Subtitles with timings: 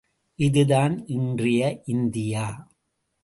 [0.39, 1.81] இது தான் இன்றைய
[1.85, 2.45] இந்தியா?